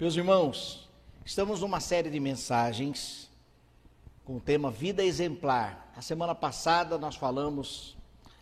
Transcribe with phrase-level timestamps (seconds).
[0.00, 0.88] Meus irmãos,
[1.26, 3.28] estamos numa série de mensagens
[4.24, 5.92] com o tema Vida Exemplar.
[5.94, 7.98] A semana passada nós falamos,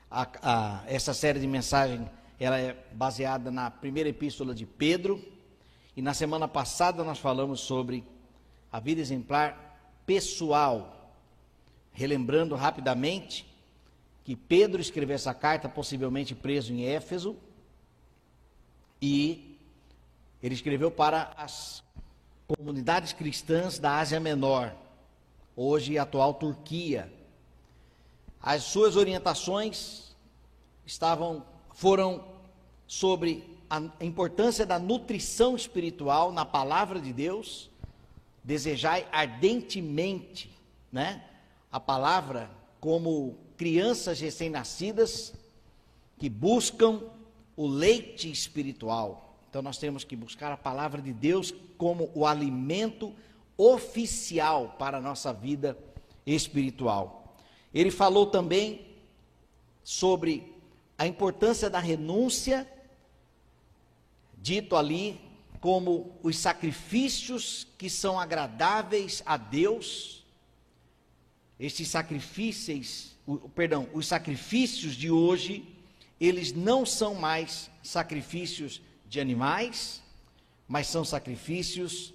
[0.08, 2.08] a, a, essa série de mensagens
[2.38, 5.20] ela é baseada na primeira epístola de Pedro,
[5.96, 8.04] e na semana passada nós falamos sobre
[8.70, 11.12] a vida exemplar pessoal,
[11.90, 13.52] relembrando rapidamente
[14.22, 17.36] que Pedro escreveu essa carta, possivelmente preso em Éfeso,
[19.02, 19.47] e
[20.42, 21.82] ele escreveu para as
[22.46, 24.74] comunidades cristãs da Ásia Menor,
[25.56, 27.12] hoje atual Turquia.
[28.40, 30.16] As suas orientações
[30.86, 32.24] estavam foram
[32.86, 37.70] sobre a importância da nutrição espiritual na palavra de Deus,
[38.42, 40.50] desejai ardentemente,
[40.90, 41.22] né,
[41.70, 42.50] a palavra
[42.80, 45.34] como crianças recém-nascidas
[46.16, 47.02] que buscam
[47.56, 49.27] o leite espiritual.
[49.58, 53.12] Então nós temos que buscar a palavra de Deus como o alimento
[53.56, 55.76] oficial para a nossa vida
[56.24, 57.36] espiritual.
[57.74, 58.86] Ele falou também
[59.82, 60.54] sobre
[60.96, 62.70] a importância da renúncia,
[64.40, 65.20] dito ali
[65.60, 70.24] como os sacrifícios que são agradáveis a Deus.
[71.58, 73.16] Estes sacrifícios,
[73.56, 75.66] perdão, os sacrifícios de hoje,
[76.20, 80.02] eles não são mais sacrifícios de animais,
[80.66, 82.12] mas são sacrifícios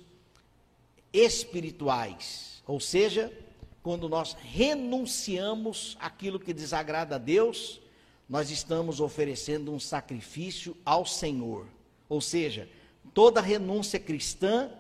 [1.12, 2.62] espirituais.
[2.68, 3.34] Ou seja,
[3.82, 7.82] quando nós renunciamos aquilo que desagrada a Deus,
[8.30, 11.68] nós estamos oferecendo um sacrifício ao Senhor.
[12.08, 12.70] Ou seja,
[13.14, 14.72] toda renúncia cristã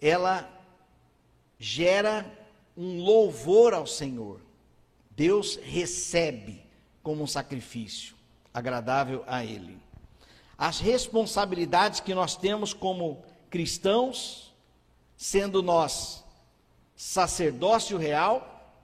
[0.00, 0.48] ela
[1.58, 2.30] gera
[2.76, 4.40] um louvor ao Senhor.
[5.10, 6.62] Deus recebe
[7.02, 8.15] como um sacrifício
[8.56, 9.78] agradável a Ele.
[10.56, 14.54] As responsabilidades que nós temos como cristãos,
[15.14, 16.24] sendo nós
[16.96, 18.74] sacerdócio real,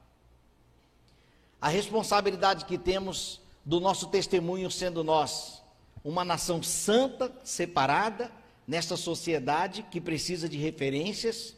[1.59, 5.63] a responsabilidade que temos do nosso testemunho, sendo nós
[6.05, 8.31] uma nação santa, separada,
[8.69, 11.57] nesta sociedade que precisa de referências,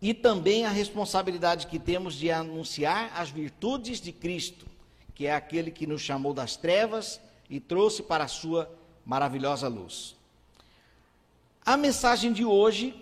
[0.00, 4.67] e também a responsabilidade que temos de anunciar as virtudes de Cristo,
[5.18, 7.20] que é aquele que nos chamou das trevas
[7.50, 8.70] e trouxe para a sua
[9.04, 10.14] maravilhosa luz.
[11.66, 12.94] A mensagem de hoje,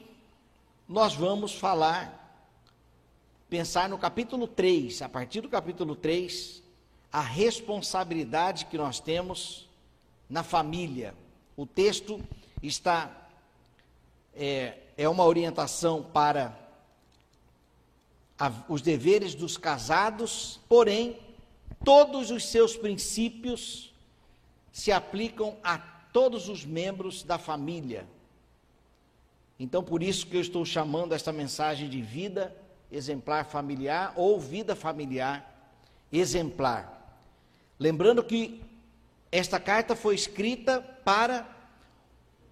[0.88, 2.40] nós vamos falar,
[3.50, 6.62] pensar no capítulo 3, a partir do capítulo 3,
[7.12, 9.68] a responsabilidade que nós temos
[10.26, 11.14] na família.
[11.54, 12.18] O texto
[12.62, 13.28] está,
[14.34, 16.58] é, é uma orientação para
[18.38, 21.25] a, os deveres dos casados, porém,
[21.84, 23.92] todos os seus princípios
[24.72, 28.06] se aplicam a todos os membros da família.
[29.58, 32.54] Então, por isso que eu estou chamando esta mensagem de vida
[32.90, 35.74] exemplar familiar ou vida familiar
[36.12, 36.92] exemplar.
[37.78, 38.60] Lembrando que
[39.32, 41.46] esta carta foi escrita para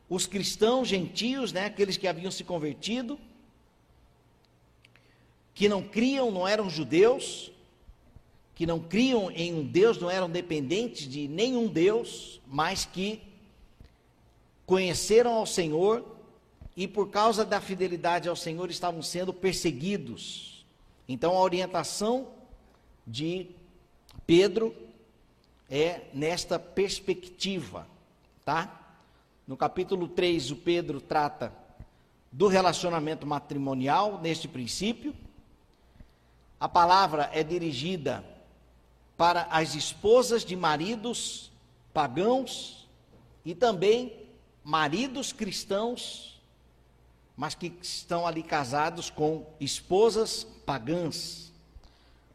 [0.09, 3.19] os cristãos gentios, né, aqueles que haviam se convertido,
[5.55, 7.51] que não criam, não eram judeus,
[8.55, 13.21] que não criam em um Deus, não eram dependentes de nenhum Deus, mas que
[14.65, 16.05] conheceram ao Senhor
[16.77, 20.65] e por causa da fidelidade ao Senhor estavam sendo perseguidos.
[21.09, 22.29] Então a orientação
[23.07, 23.49] de
[24.27, 24.75] Pedro
[25.69, 27.87] é nesta perspectiva,
[28.45, 28.81] tá?
[29.47, 31.53] No capítulo 3, o Pedro trata
[32.33, 35.15] do relacionamento matrimonial neste princípio.
[36.59, 38.25] A palavra é dirigida
[39.17, 41.51] para as esposas de maridos
[41.93, 42.89] pagãos
[43.45, 44.13] e também
[44.63, 46.41] maridos cristãos,
[47.37, 51.53] mas que estão ali casados com esposas pagãs.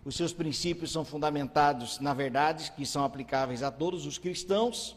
[0.05, 4.95] Os seus princípios são fundamentados na verdade que são aplicáveis a todos os cristãos.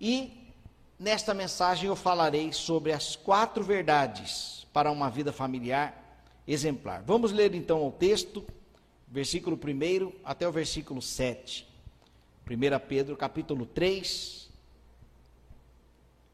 [0.00, 0.52] E
[0.98, 5.96] nesta mensagem eu falarei sobre as quatro verdades para uma vida familiar
[6.46, 7.02] exemplar.
[7.06, 8.44] Vamos ler então o texto
[9.10, 11.66] versículo 1 até o versículo 7.
[12.48, 14.48] 1 Pedro, capítulo 3,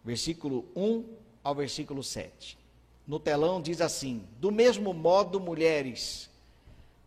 [0.04, 1.04] versículo 1
[1.42, 2.58] ao versículo 7.
[3.06, 6.30] No telão diz assim: Do mesmo modo, mulheres,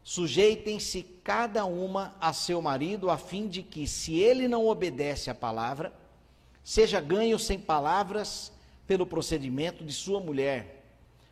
[0.04, 5.36] sujeitem-se cada uma a seu marido, a fim de que, se ele não obedece à
[5.36, 5.94] palavra,
[6.64, 8.52] seja ganho sem palavras
[8.88, 10.84] pelo procedimento de sua mulher,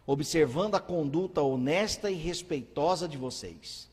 [0.06, 3.88] observando a conduta honesta e respeitosa de vocês.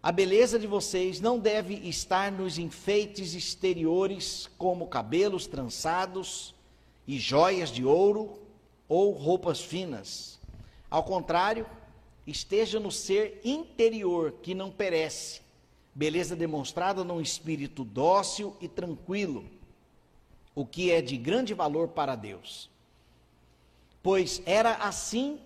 [0.00, 6.54] A beleza de vocês não deve estar nos enfeites exteriores, como cabelos trançados
[7.06, 8.38] e joias de ouro
[8.88, 10.38] ou roupas finas.
[10.88, 11.66] Ao contrário,
[12.24, 15.40] esteja no ser interior que não perece,
[15.92, 19.44] beleza demonstrada num espírito dócil e tranquilo,
[20.54, 22.70] o que é de grande valor para Deus.
[24.00, 25.40] Pois era assim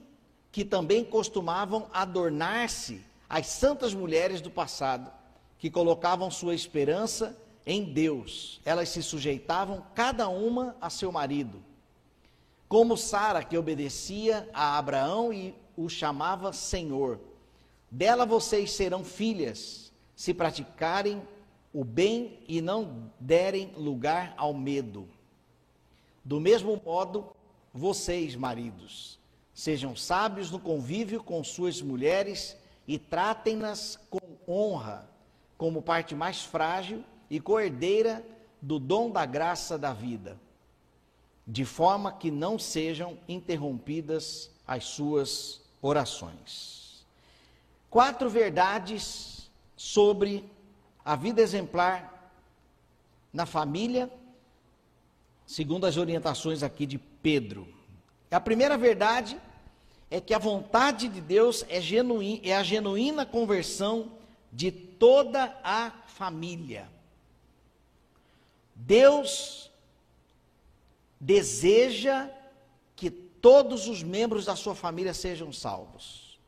[0.52, 3.00] que também costumavam adornar-se
[3.32, 5.10] as santas mulheres do passado,
[5.56, 7.34] que colocavam sua esperança
[7.64, 8.60] em Deus.
[8.62, 11.64] Elas se sujeitavam cada uma a seu marido.
[12.68, 17.18] Como Sara, que obedecia a Abraão e o chamava Senhor.
[17.90, 21.22] Dela vocês serão filhas, se praticarem
[21.72, 25.08] o bem e não derem lugar ao medo.
[26.22, 27.34] Do mesmo modo,
[27.72, 29.18] vocês, maridos,
[29.54, 35.08] sejam sábios no convívio com suas mulheres e tratem-nas com honra,
[35.56, 38.24] como parte mais frágil e coerdeira
[38.60, 40.38] do dom da graça da vida,
[41.46, 47.04] de forma que não sejam interrompidas as suas orações.
[47.90, 50.48] Quatro verdades sobre
[51.04, 52.32] a vida exemplar
[53.32, 54.10] na família,
[55.46, 57.66] segundo as orientações aqui de Pedro.
[58.30, 59.40] A primeira verdade
[60.12, 61.78] é que a vontade de Deus é,
[62.46, 64.12] é a genuína conversão
[64.52, 66.86] de toda a família.
[68.74, 69.70] Deus
[71.18, 72.28] deseja
[72.94, 76.38] que todos os membros da sua família sejam salvos.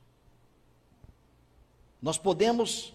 [2.02, 2.92] Nós podemos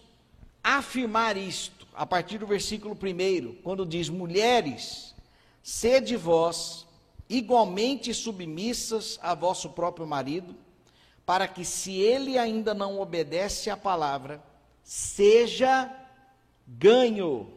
[0.62, 5.16] afirmar isto a partir do versículo 1, quando diz: Mulheres,
[5.64, 6.86] sede vós
[7.30, 10.54] igualmente submissas a vosso próprio marido,
[11.24, 14.42] para que, se ele ainda não obedece à palavra,
[14.82, 15.88] seja
[16.66, 17.52] ganho,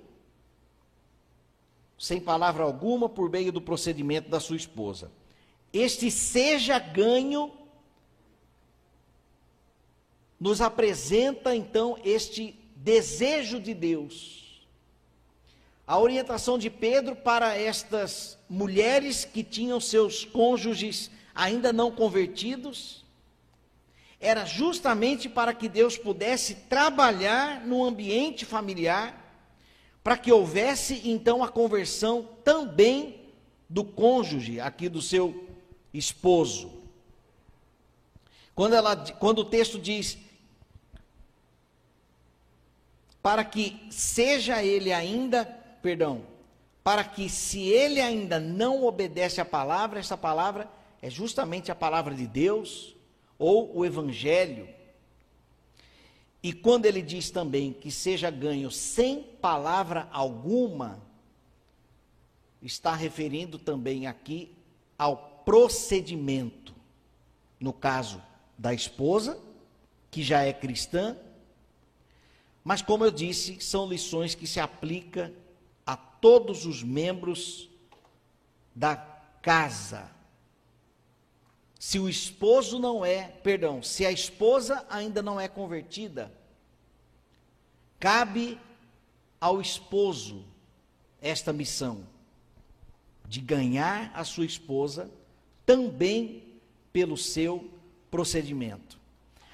[1.98, 5.12] sem palavra alguma, por meio do procedimento da sua esposa.
[5.74, 7.52] Este seja ganho
[10.40, 14.43] nos apresenta então este desejo de Deus.
[15.86, 23.04] A orientação de Pedro para estas mulheres que tinham seus cônjuges ainda não convertidos
[24.20, 29.20] era justamente para que Deus pudesse trabalhar no ambiente familiar,
[30.02, 33.20] para que houvesse então a conversão também
[33.70, 35.50] do cônjuge, aqui do seu
[35.94, 36.72] esposo.
[38.56, 40.18] Quando, ela, quando o texto diz
[43.22, 46.26] para que seja ele ainda, perdão,
[46.82, 50.70] para que se ele ainda não obedece à palavra, essa palavra
[51.02, 52.96] é justamente a palavra de Deus
[53.38, 54.68] ou o evangelho.
[56.42, 61.02] E quando ele diz também que seja ganho sem palavra alguma,
[62.62, 64.56] está referindo também aqui
[64.98, 66.74] ao procedimento.
[67.60, 68.22] No caso
[68.58, 69.38] da esposa,
[70.10, 71.18] que já é cristã,
[72.64, 75.30] mas, como eu disse, são lições que se aplicam
[76.24, 77.70] todos os membros
[78.74, 80.10] da casa.
[81.78, 86.32] Se o esposo não é, perdão, se a esposa ainda não é convertida,
[88.00, 88.58] cabe
[89.38, 90.46] ao esposo
[91.22, 92.08] esta missão
[93.28, 95.12] de ganhar a sua esposa
[95.66, 96.42] também
[96.94, 97.70] pelo seu
[98.10, 98.98] procedimento.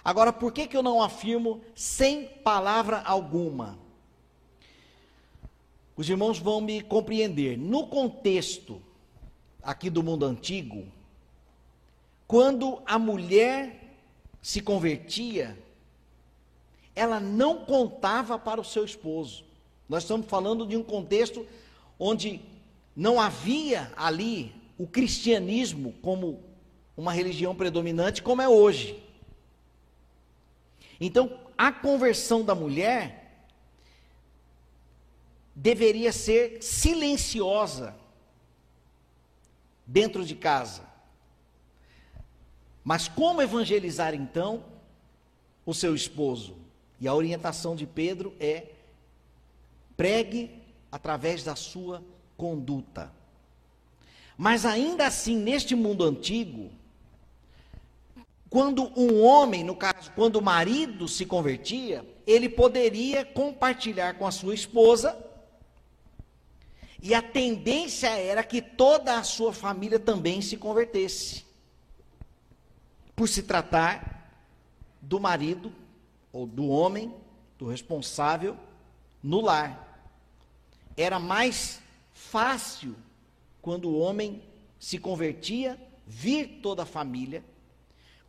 [0.03, 3.88] Agora, por que, que eu não afirmo sem palavra alguma?
[5.99, 7.57] Os irmãos vão me compreender.
[7.57, 8.81] No contexto
[9.61, 10.87] aqui do mundo antigo,
[12.25, 13.97] quando a mulher
[14.41, 15.61] se convertia,
[16.95, 19.43] ela não contava para o seu esposo.
[19.89, 21.45] Nós estamos falando de um contexto
[21.99, 22.39] onde
[22.95, 26.41] não havia ali o cristianismo como
[26.95, 29.03] uma religião predominante, como é hoje.
[30.97, 33.18] Então, a conversão da mulher
[35.61, 37.93] deveria ser silenciosa
[39.85, 40.83] dentro de casa.
[42.81, 44.63] Mas como evangelizar então
[45.65, 46.55] o seu esposo?
[46.99, 48.67] E a orientação de Pedro é:
[49.97, 50.49] pregue
[50.89, 52.01] através da sua
[52.37, 53.11] conduta.
[54.37, 56.71] Mas ainda assim, neste mundo antigo,
[58.49, 64.31] quando um homem, no caso, quando o marido se convertia, ele poderia compartilhar com a
[64.31, 65.28] sua esposa,
[67.01, 71.45] e a tendência era que toda a sua família também se convertesse.
[73.15, 74.31] Por se tratar
[75.01, 75.73] do marido,
[76.31, 77.13] ou do homem,
[77.57, 78.57] do responsável,
[79.23, 80.07] no lar.
[80.95, 81.81] Era mais
[82.13, 82.95] fácil
[83.61, 84.43] quando o homem
[84.77, 87.43] se convertia, vir toda a família,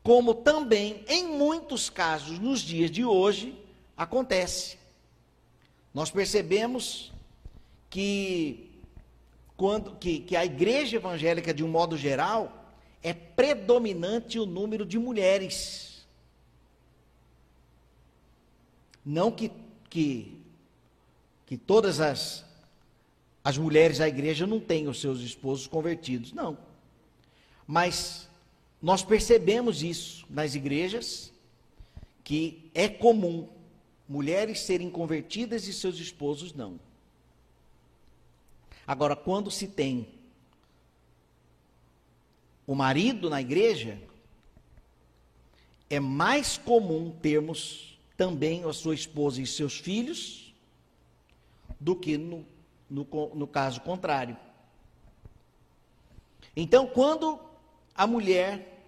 [0.03, 3.57] como também, em muitos casos, nos dias de hoje,
[3.97, 4.79] acontece.
[5.93, 7.13] Nós percebemos
[7.91, 8.71] que,
[9.57, 14.99] quando, que, que a igreja evangélica, de um modo geral, é predominante o número de
[14.99, 16.07] mulheres.
[19.05, 19.51] Não que,
[19.89, 20.39] que,
[21.47, 22.45] que todas as,
[23.43, 26.57] as mulheres da igreja não tenham seus esposos convertidos, não.
[27.67, 28.29] Mas
[28.81, 31.33] nós percebemos isso nas igrejas,
[32.23, 33.49] que é comum
[34.09, 36.79] mulheres serem convertidas e seus esposos não.
[38.91, 40.09] Agora, quando se tem
[42.67, 44.03] o marido na igreja,
[45.89, 50.53] é mais comum termos também a sua esposa e seus filhos
[51.79, 52.45] do que no
[52.91, 54.37] no, no caso contrário.
[56.57, 57.39] Então, quando
[57.95, 58.83] a mulher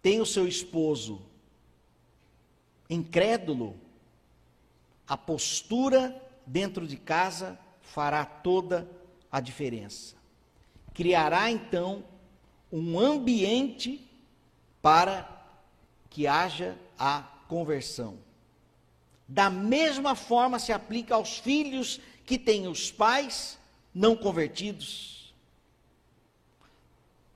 [0.00, 1.20] tem o seu esposo
[2.88, 3.74] incrédulo,
[5.04, 6.14] a postura
[6.46, 7.58] dentro de casa
[7.92, 8.88] fará toda
[9.30, 10.16] a diferença.
[10.94, 12.04] Criará então
[12.70, 14.06] um ambiente
[14.82, 15.28] para
[16.10, 18.18] que haja a conversão.
[19.26, 23.58] Da mesma forma se aplica aos filhos que têm os pais
[23.94, 25.34] não convertidos.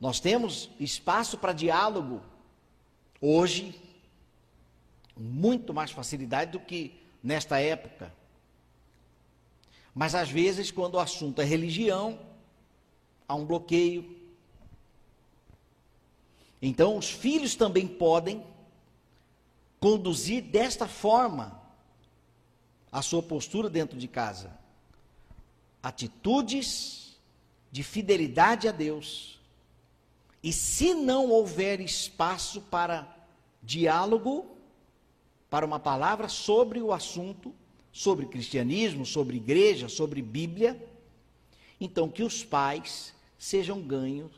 [0.00, 2.21] Nós temos espaço para diálogo
[3.21, 3.80] hoje,
[5.16, 8.12] muito mais facilidade do que nesta época.
[9.94, 12.18] Mas às vezes, quando o assunto é religião,
[13.28, 14.16] há um bloqueio.
[16.61, 18.44] Então, os filhos também podem
[19.80, 21.61] conduzir desta forma
[22.90, 24.62] a sua postura dentro de casa
[25.82, 27.20] atitudes
[27.70, 29.40] de fidelidade a Deus.
[30.42, 33.08] E se não houver espaço para
[33.62, 34.56] diálogo,
[35.50, 37.54] para uma palavra sobre o assunto,
[37.92, 40.82] sobre cristianismo, sobre igreja, sobre Bíblia,
[41.78, 44.32] então que os pais sejam ganhos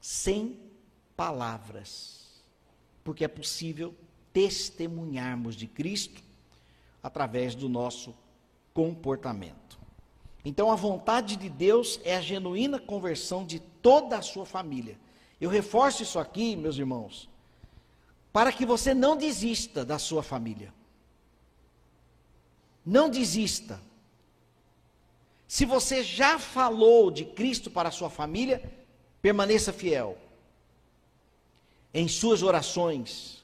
[0.00, 0.58] sem
[1.16, 2.42] palavras,
[3.02, 3.94] porque é possível
[4.32, 6.22] testemunharmos de Cristo
[7.02, 8.14] através do nosso
[8.74, 9.78] comportamento.
[10.44, 14.98] Então, a vontade de Deus é a genuína conversão de toda a sua família.
[15.40, 17.30] Eu reforço isso aqui, meus irmãos,
[18.32, 20.74] para que você não desista da sua família.
[22.84, 23.80] Não desista.
[25.46, 28.62] Se você já falou de Cristo para a sua família,
[29.22, 30.18] permaneça fiel.
[31.92, 33.42] Em suas orações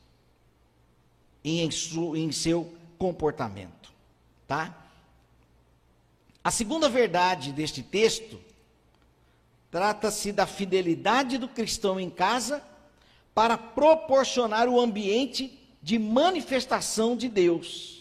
[1.42, 3.92] e em, su, em seu comportamento.
[4.46, 4.76] Tá?
[6.42, 8.40] A segunda verdade deste texto
[9.70, 12.62] trata-se da fidelidade do cristão em casa
[13.34, 17.99] para proporcionar o ambiente de manifestação de Deus.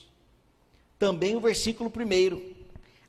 [1.00, 2.56] Também o versículo primeiro.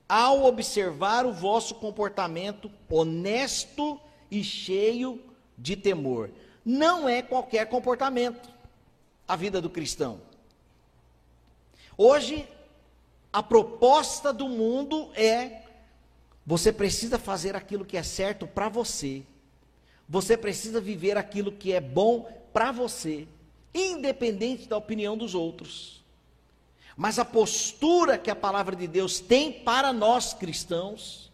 [0.09, 5.21] Ao observar o vosso comportamento honesto e cheio
[5.59, 6.31] de temor.
[6.65, 8.49] Não é qualquer comportamento
[9.27, 10.21] a vida do cristão.
[11.97, 12.49] Hoje
[13.33, 15.63] a proposta do mundo é:
[16.47, 19.23] você precisa fazer aquilo que é certo para você.
[20.09, 23.29] Você precisa viver aquilo que é bom para você,
[23.73, 26.00] independente da opinião dos outros.
[27.01, 31.33] Mas a postura que a palavra de Deus tem para nós cristãos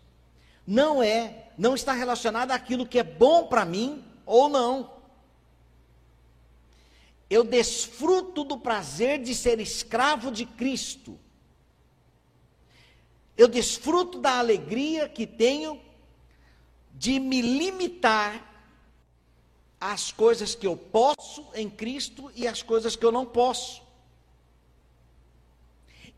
[0.65, 4.95] não é, não está relacionada àquilo que é bom para mim ou não.
[7.29, 11.19] Eu desfruto do prazer de ser escravo de Cristo
[13.37, 15.81] eu desfruto da alegria que tenho
[16.95, 18.55] de me limitar
[19.79, 23.83] às coisas que eu posso em Cristo e às coisas que eu não posso.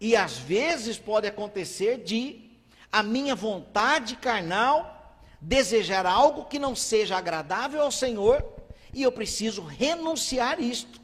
[0.01, 2.51] E às vezes pode acontecer de
[2.91, 8.45] a minha vontade carnal desejar algo que não seja agradável ao Senhor
[8.93, 11.01] e eu preciso renunciar isto.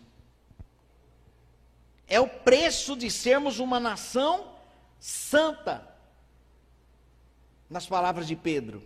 [2.06, 4.52] É o preço de sermos uma nação
[4.98, 5.88] santa
[7.68, 8.82] nas palavras de Pedro.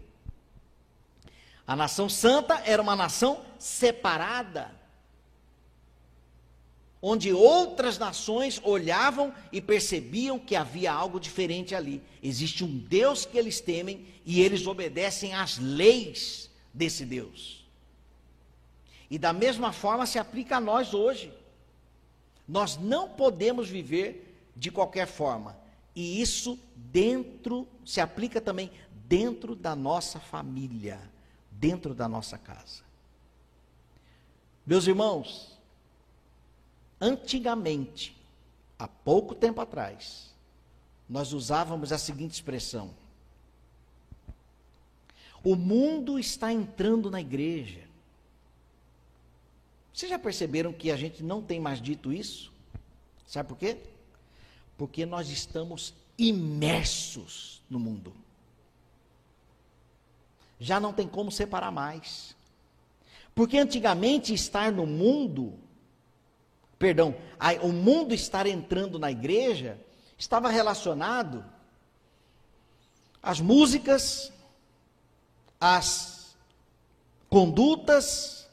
[1.67, 4.75] A nação santa era uma nação separada,
[7.01, 12.03] onde outras nações olhavam e percebiam que havia algo diferente ali.
[12.23, 17.65] Existe um Deus que eles temem e eles obedecem às leis desse Deus.
[19.11, 21.33] E da mesma forma se aplica a nós hoje.
[22.47, 25.57] Nós não podemos viver de qualquer forma.
[25.95, 28.71] E isso dentro, se aplica também
[29.09, 31.01] dentro da nossa família,
[31.51, 32.83] dentro da nossa casa.
[34.67, 35.58] Meus irmãos,
[37.01, 38.17] antigamente,
[38.79, 40.35] há pouco tempo atrás,
[41.09, 42.91] nós usávamos a seguinte expressão:
[45.43, 47.87] o mundo está entrando na igreja.
[49.93, 52.53] Vocês já perceberam que a gente não tem mais dito isso?
[53.27, 53.79] Sabe por quê?
[54.77, 58.15] Porque nós estamos imersos no mundo.
[60.61, 62.37] Já não tem como separar mais.
[63.35, 65.55] Porque antigamente estar no mundo,
[66.79, 67.15] perdão,
[67.63, 69.79] o mundo estar entrando na igreja
[70.17, 71.45] estava relacionado
[73.23, 74.33] às músicas,
[75.61, 76.37] às
[77.29, 78.49] condutas,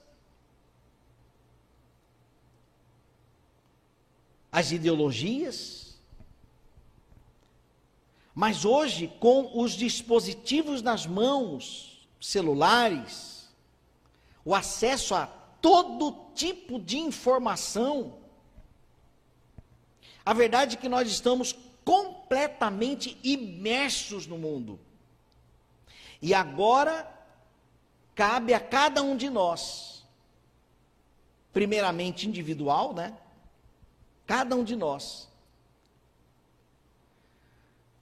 [4.51, 5.98] às ideologias.
[8.34, 13.50] Mas hoje, com os dispositivos nas mãos, celulares,
[14.44, 15.25] o acesso a
[15.65, 18.19] todo tipo de informação,
[20.24, 24.79] a verdade é que nós estamos completamente imersos no mundo.
[26.22, 27.12] E agora
[28.13, 30.05] cabe a cada um de nós,
[31.51, 33.17] primeiramente individual, né?
[34.27, 35.27] Cada um de nós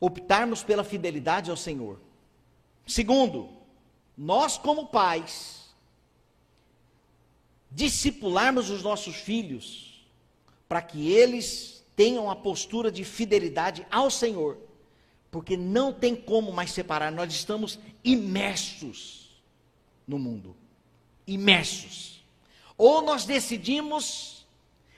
[0.02, 1.98] optarmos pela fidelidade ao Senhor.
[2.86, 3.50] Segundo,
[4.18, 5.63] nós como pais
[7.74, 10.06] discipularmos os nossos filhos
[10.68, 14.58] para que eles tenham a postura de fidelidade ao Senhor
[15.34, 19.32] porque não tem como mais separar, nós estamos imersos
[20.08, 20.56] no mundo.
[21.26, 22.24] Imersos.
[22.78, 24.46] Ou nós decidimos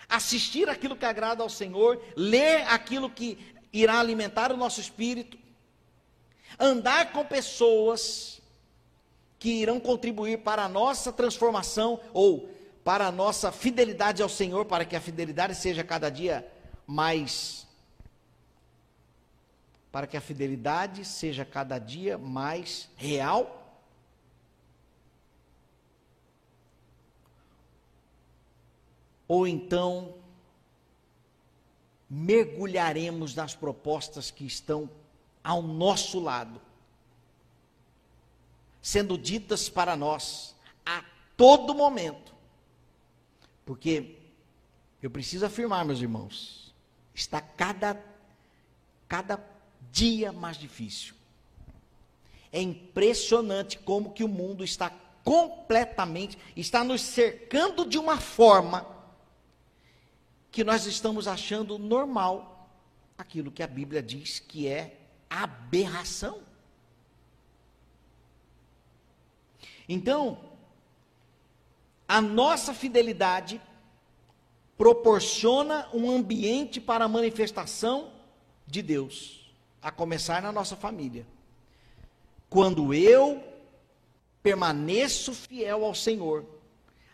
[0.09, 3.37] assistir aquilo que agrada ao Senhor, ler aquilo que
[3.71, 5.37] irá alimentar o nosso espírito,
[6.59, 8.41] andar com pessoas
[9.39, 12.49] que irão contribuir para a nossa transformação ou
[12.85, 16.47] para a nossa fidelidade ao Senhor, para que a fidelidade seja cada dia
[16.85, 17.65] mais
[19.91, 23.81] para que a fidelidade seja cada dia mais real?
[29.25, 30.13] Ou então
[32.09, 34.89] mergulharemos nas propostas que estão
[35.41, 36.61] ao nosso lado,
[38.81, 40.53] sendo ditas para nós
[40.85, 41.05] a
[41.37, 42.34] todo momento.
[43.65, 44.17] Porque
[45.01, 46.73] eu preciso afirmar, meus irmãos,
[47.13, 48.01] está cada
[49.07, 49.39] cada
[49.91, 51.13] dia mais difícil.
[52.51, 54.89] É impressionante como que o mundo está
[55.23, 58.85] completamente, está nos cercando de uma forma
[60.51, 62.69] que nós estamos achando normal
[63.17, 64.99] aquilo que a Bíblia diz que é
[65.29, 66.41] aberração.
[69.87, 70.54] Então,
[72.07, 73.61] a nossa fidelidade
[74.77, 78.11] proporciona um ambiente para a manifestação
[78.67, 81.25] de Deus a começar na nossa família.
[82.49, 83.43] Quando eu
[84.41, 86.45] permaneço fiel ao Senhor,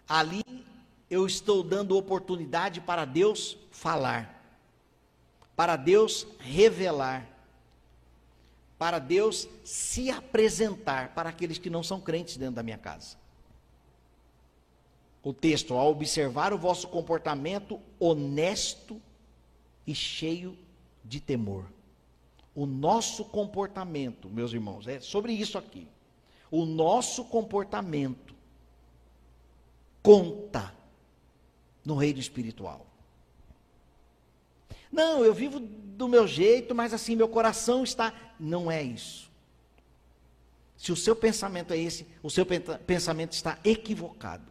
[0.08, 0.44] ali
[1.10, 4.42] eu estou dando oportunidade para Deus falar,
[5.56, 7.28] para Deus revelar,
[8.78, 13.18] para Deus se apresentar para aqueles que não são crentes dentro da minha casa.
[15.24, 19.02] O texto, ao observar o vosso comportamento honesto
[19.86, 20.58] e cheio
[21.04, 21.66] de temor
[22.54, 25.88] o nosso comportamento, meus irmãos, é sobre isso aqui.
[26.50, 28.36] O nosso comportamento
[30.04, 30.74] conta
[31.86, 32.86] no reino espiritual.
[34.92, 38.14] Não, eu vivo do meu jeito, mas assim, meu coração está.
[38.38, 39.32] Não é isso.
[40.76, 42.46] Se o seu pensamento é esse, o seu
[42.86, 44.51] pensamento está equivocado.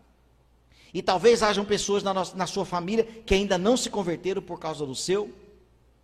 [0.92, 4.59] E talvez hajam pessoas na, nossa, na sua família que ainda não se converteram por
[4.59, 5.33] causa do seu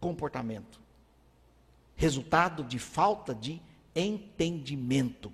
[0.00, 0.86] comportamento
[1.96, 3.60] resultado de falta de
[3.94, 5.32] entendimento.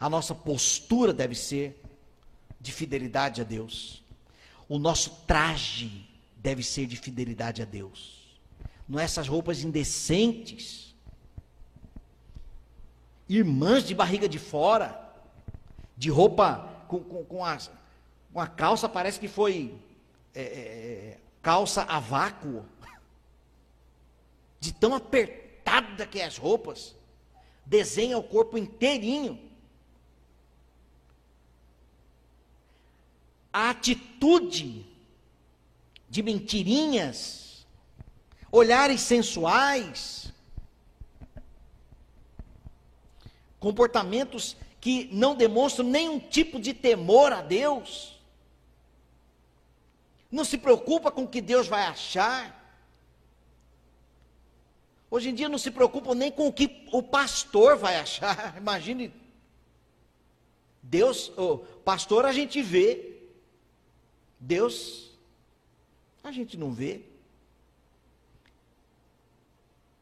[0.00, 1.80] A nossa postura deve ser
[2.58, 4.02] de fidelidade a Deus.
[4.68, 8.40] O nosso traje deve ser de fidelidade a Deus.
[8.88, 10.94] Não é essas roupas indecentes.
[13.28, 14.98] Irmãs de barriga de fora,
[15.96, 17.58] de roupa com, com, com, a,
[18.32, 19.74] com a calça, parece que foi
[20.34, 22.64] é, é, é calça a vácuo
[24.60, 26.94] de tão apertada que é as roupas,
[27.66, 29.50] desenha o corpo inteirinho.
[33.52, 34.86] A atitude
[36.08, 37.66] de mentirinhas,
[38.50, 40.32] olhares sensuais,
[43.58, 48.20] comportamentos que não demonstram nenhum tipo de temor a Deus.
[50.32, 52.58] Não se preocupa com o que Deus vai achar.
[55.10, 58.56] Hoje em dia não se preocupam nem com o que o pastor vai achar.
[58.56, 59.12] Imagine.
[60.82, 63.20] Deus, o pastor a gente vê.
[64.40, 65.10] Deus
[66.24, 67.02] a gente não vê.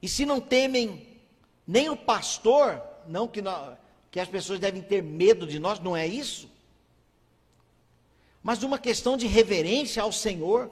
[0.01, 1.09] E se não temem
[1.67, 3.77] nem o pastor, não que, nós,
[4.13, 6.49] que as pessoas devem ter medo de nós, não é isso?
[8.43, 10.71] Mas uma questão de reverência ao Senhor.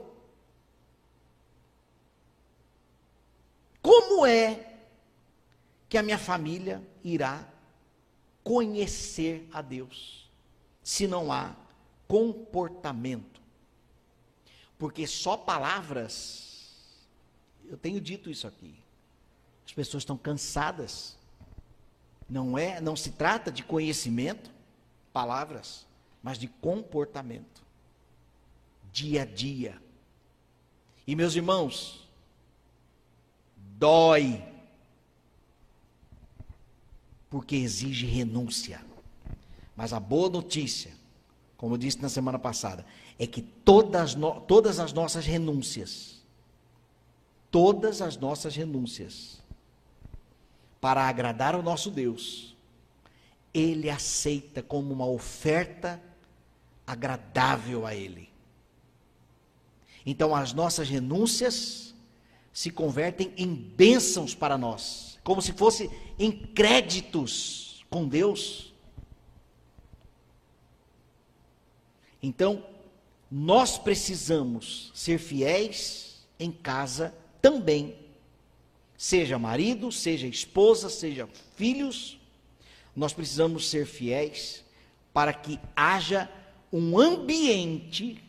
[3.82, 4.76] Como é
[5.88, 7.46] que a minha família irá
[8.42, 10.30] conhecer a Deus
[10.82, 11.54] se não há
[12.06, 13.40] comportamento?
[14.78, 16.84] Porque só palavras,
[17.68, 18.74] eu tenho dito isso aqui.
[19.66, 21.18] As pessoas estão cansadas.
[22.28, 24.50] Não é, não se trata de conhecimento,
[25.12, 25.87] palavras,
[26.28, 27.62] mas de comportamento.
[28.92, 29.80] Dia a dia.
[31.06, 32.06] E meus irmãos,
[33.56, 34.44] dói,
[37.30, 38.84] porque exige renúncia.
[39.74, 40.92] Mas a boa notícia,
[41.56, 42.84] como eu disse na semana passada,
[43.18, 44.14] é que todas,
[44.46, 46.20] todas as nossas renúncias,
[47.50, 49.40] todas as nossas renúncias,
[50.78, 52.54] para agradar o nosso Deus,
[53.54, 56.02] Ele aceita como uma oferta
[56.88, 58.28] agradável a Ele.
[60.06, 61.88] Então as nossas renúncias,
[62.58, 68.74] se convertem em bênçãos para nós, como se fosse em créditos com Deus.
[72.20, 72.66] Então,
[73.30, 77.96] nós precisamos ser fiéis em casa também.
[78.96, 82.18] Seja marido, seja esposa, seja filhos,
[82.96, 84.64] nós precisamos ser fiéis
[85.12, 86.28] para que haja
[86.72, 88.22] um ambiente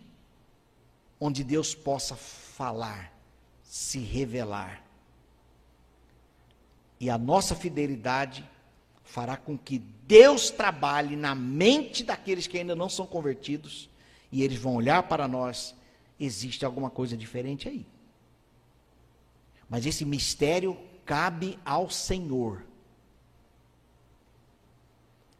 [1.19, 3.11] onde Deus possa falar
[3.69, 4.83] se revelar.
[6.99, 8.43] E a nossa fidelidade
[9.03, 13.87] fará com que Deus trabalhe na mente daqueles que ainda não são convertidos
[14.31, 15.75] e eles vão olhar para nós,
[16.19, 17.85] existe alguma coisa diferente aí.
[19.69, 22.63] Mas esse mistério cabe ao Senhor.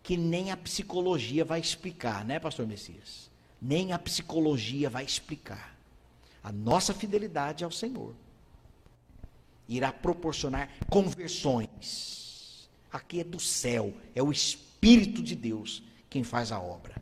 [0.09, 3.29] Que nem a psicologia vai explicar, né, pastor Messias?
[3.61, 5.77] Nem a psicologia vai explicar.
[6.43, 8.15] A nossa fidelidade ao Senhor
[9.67, 12.67] irá proporcionar conversões.
[12.91, 16.95] Aqui é do céu, é o Espírito de Deus quem faz a obra.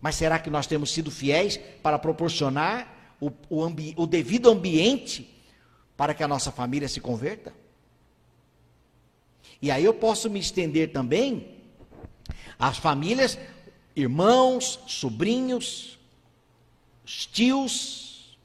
[0.00, 3.64] Mas será que nós temos sido fiéis para proporcionar o, o,
[3.96, 5.40] o devido ambiente
[5.96, 7.54] para que a nossa família se converta?
[9.62, 11.59] E aí eu posso me estender também
[12.60, 13.38] às famílias,
[13.96, 15.98] irmãos, sobrinhos,
[17.06, 18.38] tios,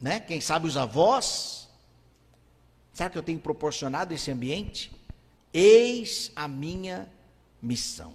[0.00, 0.20] né?
[0.20, 1.68] Quem sabe os avós?
[2.92, 4.92] Será que eu tenho proporcionado esse ambiente?
[5.52, 7.10] Eis a minha
[7.60, 8.14] missão.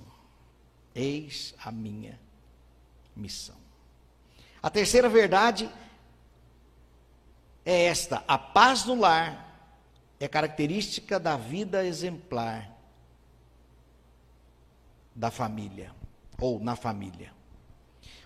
[0.95, 2.17] Eis a minha
[3.15, 3.57] missão.
[4.63, 5.69] A terceira verdade
[7.65, 9.75] é esta: a paz no lar
[10.19, 12.70] é característica da vida exemplar
[15.15, 15.91] da família,
[16.39, 17.31] ou na família.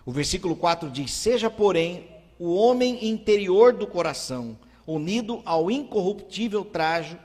[0.04, 7.18] O versículo 4 diz: Seja, porém, o homem interior do coração, unido ao incorruptível trajo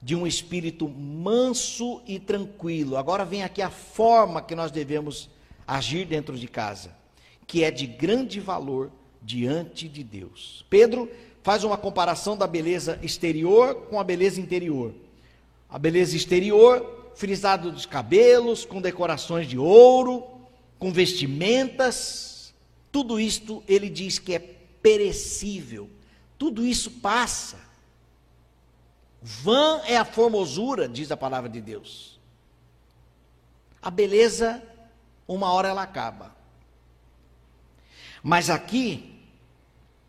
[0.00, 2.96] de um espírito manso e tranquilo.
[2.96, 5.28] Agora vem aqui a forma que nós devemos
[5.66, 6.90] agir dentro de casa,
[7.46, 8.90] que é de grande valor
[9.22, 10.64] diante de Deus.
[10.70, 11.10] Pedro
[11.42, 14.94] faz uma comparação da beleza exterior com a beleza interior.
[15.68, 20.24] A beleza exterior, frisado dos cabelos, com decorações de ouro,
[20.78, 22.54] com vestimentas,
[22.92, 25.90] tudo isto ele diz que é perecível.
[26.38, 27.58] Tudo isso passa.
[29.20, 32.20] Vã é a formosura, diz a palavra de Deus.
[33.82, 34.62] A beleza,
[35.26, 36.36] uma hora ela acaba.
[38.22, 39.20] Mas aqui,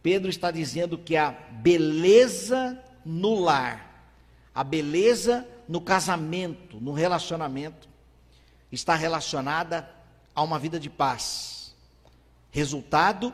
[0.04, 4.14] Pedro está dizendo que a beleza no lar,
[4.54, 7.88] a beleza no casamento, no relacionamento,
[8.72, 9.88] está relacionada
[10.34, 11.76] a uma vida de paz
[12.50, 13.32] resultado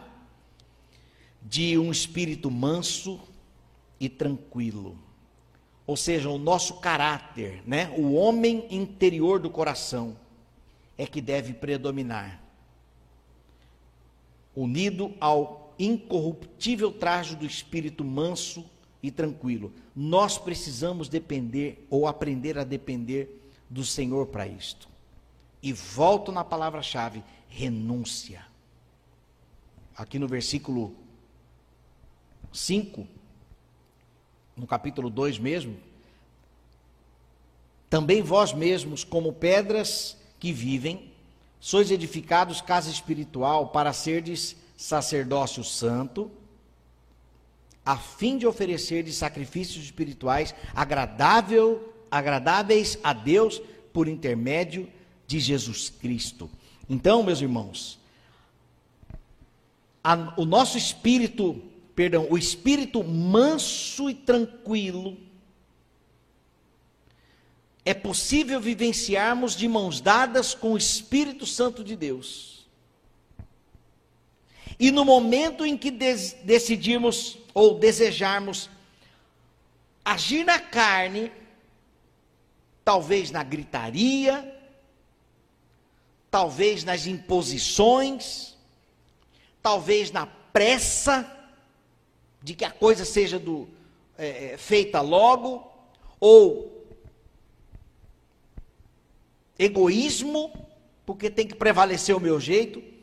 [1.42, 3.22] de um espírito manso
[3.98, 5.00] e tranquilo.
[5.88, 7.94] Ou seja, o nosso caráter, né?
[7.98, 10.18] o homem interior do coração,
[10.98, 12.42] é que deve predominar.
[14.54, 18.70] Unido ao incorruptível traje do espírito manso
[19.08, 19.72] e tranquilo.
[19.96, 24.88] Nós precisamos depender ou aprender a depender do Senhor para isto.
[25.62, 28.46] E volto na palavra-chave: renúncia.
[29.96, 30.96] Aqui no versículo
[32.52, 33.08] 5,
[34.56, 35.78] no capítulo 2 mesmo,
[37.90, 41.12] também vós mesmos, como pedras que vivem,
[41.60, 46.30] sois edificados casa espiritual para serdes sacerdócio santo,
[47.86, 53.62] a fim de oferecerdes sacrifícios espirituais agradável, agradáveis a Deus
[53.94, 54.90] por intermédio
[55.28, 56.50] de Jesus Cristo.
[56.90, 58.00] Então, meus irmãos,
[60.04, 61.62] a, o nosso espírito,
[61.96, 65.18] perdão, o espírito manso e tranquilo,
[67.86, 72.55] é possível vivenciarmos de mãos dadas com o Espírito Santo de Deus.
[74.80, 78.70] E no momento em que decidirmos ou desejarmos
[80.04, 81.32] agir na carne,
[82.84, 84.54] talvez na gritaria,
[86.30, 88.56] talvez nas imposições,
[89.62, 91.32] talvez na pressa
[92.44, 93.68] de que a coisa seja do,
[94.18, 95.66] é, feita logo,
[96.20, 96.86] ou
[99.58, 100.54] egoísmo,
[101.06, 102.95] porque tem que prevalecer o meu jeito.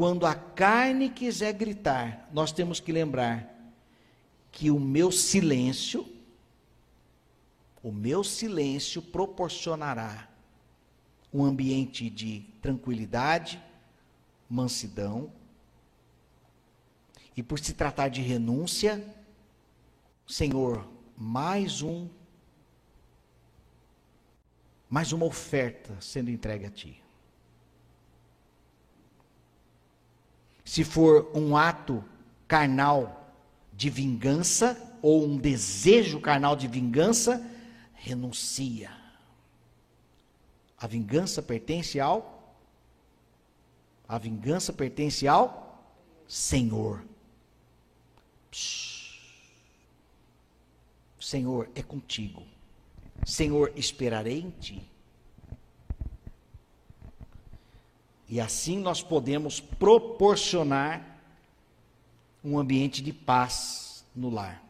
[0.00, 3.54] Quando a carne quiser gritar, nós temos que lembrar
[4.50, 6.10] que o meu silêncio,
[7.82, 10.26] o meu silêncio proporcionará
[11.30, 13.62] um ambiente de tranquilidade,
[14.48, 15.30] mansidão.
[17.36, 19.06] E por se tratar de renúncia,
[20.26, 22.08] Senhor, mais um
[24.88, 27.02] mais uma oferta sendo entregue a ti.
[30.70, 32.04] Se for um ato
[32.46, 33.34] carnal
[33.72, 37.44] de vingança, ou um desejo carnal de vingança,
[37.92, 38.88] renuncia.
[40.78, 42.54] A vingança pertence ao
[44.08, 45.82] a vingança pertence ao
[46.28, 47.04] Senhor.
[48.52, 49.18] Psh.
[51.18, 52.44] Senhor é contigo.
[53.26, 54.88] Senhor, esperarei em ti.
[58.30, 61.18] E assim nós podemos proporcionar
[62.44, 64.64] um ambiente de paz no lar.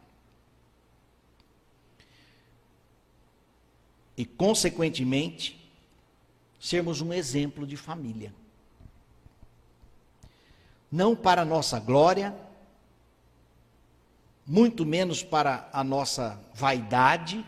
[4.17, 5.71] E, consequentemente,
[6.59, 8.35] sermos um exemplo de família.
[10.91, 12.35] Não para a nossa glória,
[14.47, 17.45] muito menos para a nossa vaidade,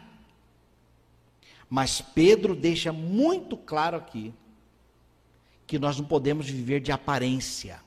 [1.70, 4.34] mas Pedro deixa muito claro aqui
[5.72, 7.80] que nós não podemos viver de aparência.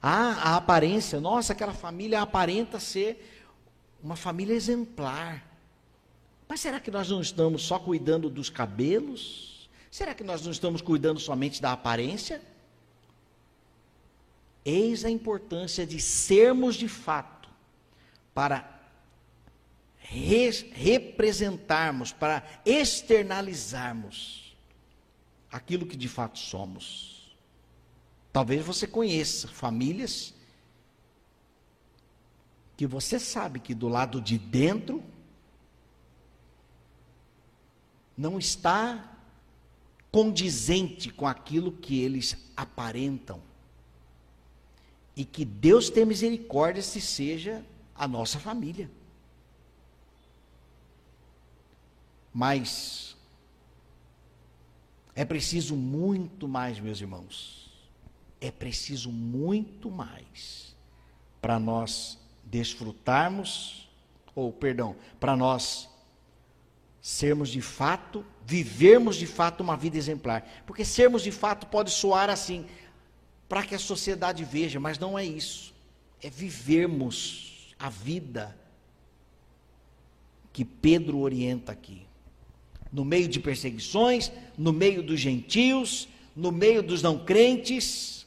[0.00, 3.44] Ah, a aparência, nossa, aquela família aparenta ser
[4.02, 5.46] uma família exemplar.
[6.48, 9.68] Mas será que nós não estamos só cuidando dos cabelos?
[9.90, 12.40] Será que nós não estamos cuidando somente da aparência?
[14.64, 17.50] Eis a importância de sermos de fato
[18.32, 18.80] para
[19.98, 24.39] re representarmos, para externalizarmos
[25.50, 27.36] aquilo que de fato somos.
[28.32, 30.34] Talvez você conheça famílias
[32.76, 35.02] que você sabe que do lado de dentro
[38.16, 39.18] não está
[40.10, 43.42] condizente com aquilo que eles aparentam.
[45.16, 48.90] E que Deus tenha misericórdia se seja a nossa família.
[52.32, 53.09] Mas
[55.14, 57.70] é preciso muito mais, meus irmãos.
[58.40, 60.74] É preciso muito mais
[61.40, 63.88] para nós desfrutarmos,
[64.34, 65.88] ou perdão, para nós
[67.02, 70.46] sermos de fato, vivermos de fato uma vida exemplar.
[70.66, 72.66] Porque sermos de fato pode soar assim,
[73.48, 75.74] para que a sociedade veja, mas não é isso.
[76.22, 78.56] É vivermos a vida
[80.52, 82.09] que Pedro orienta aqui
[82.92, 88.26] no meio de perseguições, no meio dos gentios, no meio dos não crentes.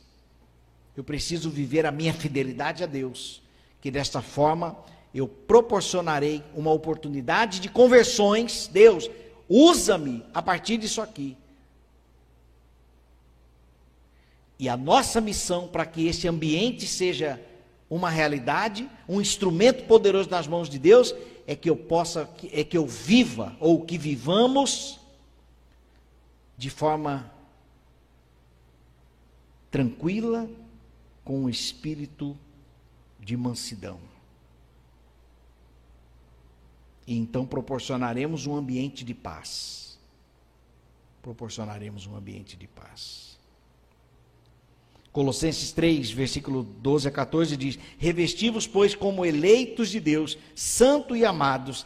[0.95, 3.41] Eu preciso viver a minha fidelidade a Deus,
[3.81, 4.77] que desta forma
[5.13, 8.67] eu proporcionarei uma oportunidade de conversões.
[8.71, 9.09] Deus,
[9.47, 11.37] usa-me a partir disso aqui.
[14.57, 17.39] E a nossa missão para que esse ambiente seja
[17.89, 21.13] uma realidade, um instrumento poderoso nas mãos de Deus,
[21.45, 24.99] é que eu possa, é que eu viva, ou que vivamos
[26.57, 27.31] de forma
[29.69, 30.49] tranquila,
[31.25, 32.37] com um espírito
[33.19, 33.99] de mansidão.
[37.05, 39.99] E então proporcionaremos um ambiente de paz.
[41.21, 43.37] Proporcionaremos um ambiente de paz.
[45.13, 51.23] Colossenses 3, versículo 12 a 14 diz: Revestivos, pois, como eleitos de Deus, santo e
[51.23, 51.85] amados,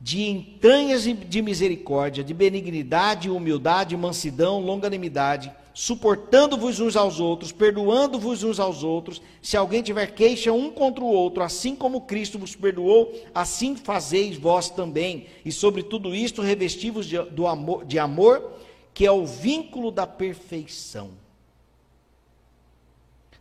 [0.00, 8.60] de entranhas de misericórdia, de benignidade, humildade, mansidão, longanimidade, suportando-vos uns aos outros, perdoando-vos uns
[8.60, 13.12] aos outros, se alguém tiver queixa um contra o outro, assim como Cristo vos perdoou,
[13.34, 15.26] assim fazeis vós também.
[15.44, 18.52] E sobre tudo isto, revestivos de, do amor, de amor,
[18.92, 21.23] que é o vínculo da perfeição.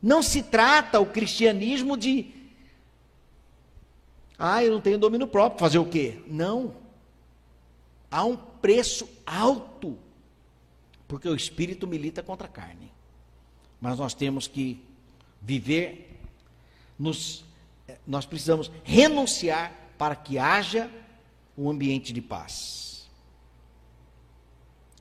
[0.03, 2.29] Não se trata o cristianismo de.
[4.37, 6.21] Ah, eu não tenho domínio próprio, fazer o quê?
[6.27, 6.75] Não.
[8.11, 9.97] Há um preço alto,
[11.07, 12.91] porque o espírito milita contra a carne.
[13.79, 14.83] Mas nós temos que
[15.41, 16.19] viver,
[16.99, 17.45] nos,
[18.05, 20.91] nós precisamos renunciar para que haja
[21.57, 23.07] um ambiente de paz.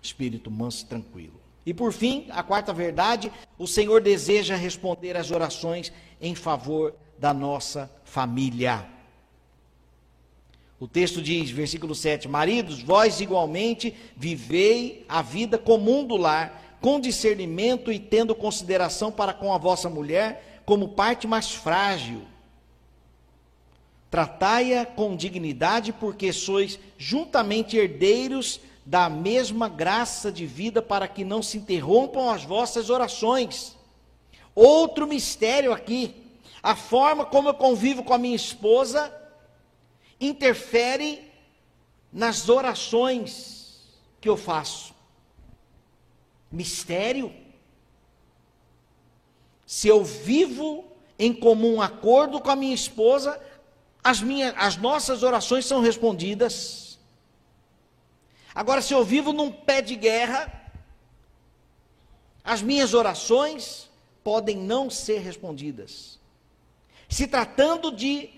[0.01, 1.42] Espírito manso e tranquilo.
[1.65, 7.33] E por fim, a quarta verdade, o Senhor deseja responder às orações em favor da
[7.33, 8.85] nossa família.
[10.81, 16.99] O texto diz, versículo 7: Maridos, vós igualmente vivei a vida comum do lar, com
[16.99, 22.23] discernimento e tendo consideração para com a vossa mulher, como parte mais frágil.
[24.11, 31.43] Tratai-a com dignidade, porque sois juntamente herdeiros da mesma graça de vida para que não
[31.43, 33.77] se interrompam as vossas orações.
[34.55, 36.15] Outro mistério aqui,
[36.63, 39.13] a forma como eu convivo com a minha esposa
[40.21, 41.31] interfere
[42.13, 43.83] nas orações
[44.21, 44.95] que eu faço.
[46.51, 47.33] Mistério.
[49.67, 50.85] Se eu vivo
[51.19, 53.41] em comum acordo com a minha esposa,
[54.05, 56.82] as, minhas, as nossas orações são respondidas.
[58.55, 60.53] Agora, se eu vivo num pé de guerra,
[62.45, 63.91] as minhas orações
[64.23, 66.19] podem não ser respondidas.
[67.09, 68.31] Se tratando de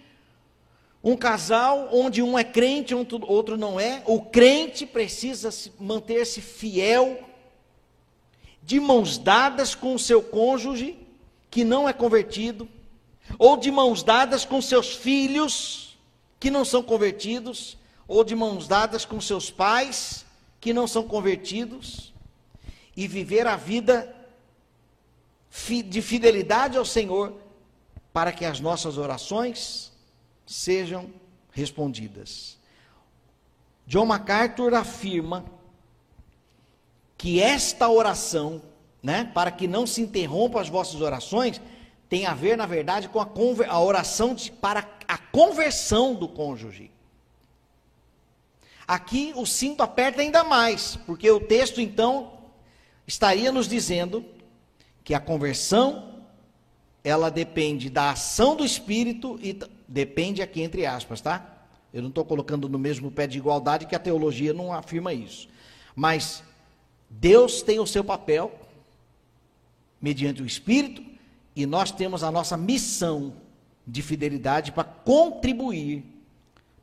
[1.03, 7.23] um casal onde um é crente, outro não é, o crente precisa manter-se fiel,
[8.63, 10.99] de mãos dadas com o seu cônjuge,
[11.51, 12.67] que não é convertido,
[13.39, 15.99] ou de mãos dadas com seus filhos,
[16.41, 20.25] que não são convertidos, ou de mãos dadas com seus pais
[20.61, 22.13] que não são convertidos
[22.97, 24.15] e viver a vida
[25.87, 27.35] de fidelidade ao Senhor
[28.13, 29.93] para que as nossas orações
[30.47, 31.11] sejam
[31.53, 32.59] respondidas.
[33.87, 35.45] John MacArthur afirma
[37.17, 38.63] que esta oração,
[39.03, 41.61] né, para que não se interrompam as vossas orações,
[42.09, 43.29] tem a ver, na verdade, com a,
[43.69, 46.94] a oração de, para a conversão do cônjuge.
[48.87, 52.33] Aqui o cinto aperta ainda mais, porque o texto então
[53.07, 54.25] estaria nos dizendo
[55.03, 56.23] que a conversão
[57.03, 61.67] ela depende da ação do Espírito e depende aqui entre aspas, tá?
[61.93, 65.49] Eu não estou colocando no mesmo pé de igualdade que a teologia não afirma isso.
[65.95, 66.43] Mas
[67.09, 68.53] Deus tem o seu papel
[70.01, 71.05] mediante o Espírito
[71.55, 73.35] e nós temos a nossa missão
[73.87, 76.05] de fidelidade para contribuir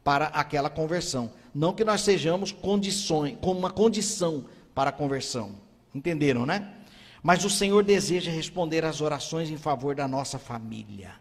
[0.04, 1.32] para aquela conversão.
[1.54, 5.56] Não que nós sejamos condições, como uma condição para a conversão.
[5.94, 6.74] Entenderam, né?
[7.22, 11.14] Mas o Senhor deseja responder às orações em favor da nossa família.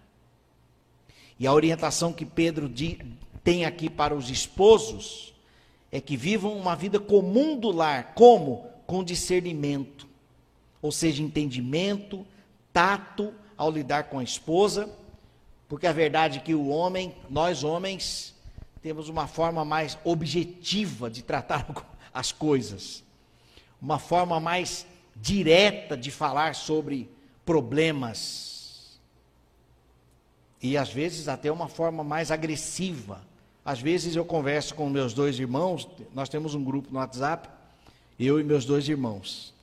[1.39, 2.71] E a orientação que Pedro
[3.43, 5.35] tem aqui para os esposos
[5.91, 8.67] é que vivam uma vida comum do lar, como?
[8.87, 10.07] Com discernimento,
[10.81, 12.27] ou seja, entendimento,
[12.73, 14.89] tato ao lidar com a esposa,
[15.69, 18.35] porque a verdade é que o homem, nós homens,
[18.83, 21.67] temos uma forma mais objetiva de tratar
[22.13, 23.05] as coisas,
[23.81, 27.11] uma forma mais direta de falar sobre
[27.45, 29.01] problemas.
[30.63, 33.23] E às vezes até uma forma mais agressiva.
[33.65, 37.49] Às vezes eu converso com meus dois irmãos, nós temos um grupo no WhatsApp,
[38.19, 39.55] eu e meus dois irmãos,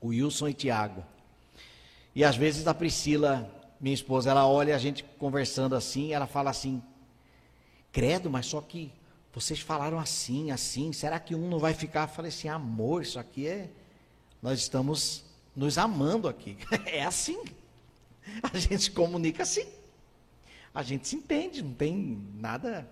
[0.00, 1.04] o Wilson e Tiago.
[2.14, 6.50] E às vezes a Priscila, minha esposa, ela olha a gente conversando assim, ela fala
[6.50, 6.82] assim:
[7.94, 8.90] Credo, mas só que
[9.32, 12.02] vocês falaram assim, assim, será que um não vai ficar?
[12.02, 13.70] Eu falei assim, amor, isso aqui é.
[14.42, 15.24] Nós estamos
[15.54, 16.58] nos amando aqui.
[16.86, 17.40] É assim.
[18.42, 19.68] A gente se comunica assim.
[20.74, 22.84] A gente se entende, não tem nada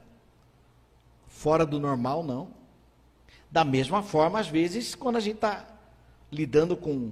[1.27, 2.51] fora do normal, não.
[3.51, 5.67] Da mesma forma, às vezes, quando a gente está
[6.31, 7.11] lidando com,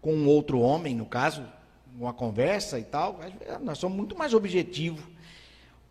[0.00, 1.44] com um outro homem, no caso,
[1.94, 3.20] uma conversa e tal,
[3.60, 5.04] nós somos muito mais objetivos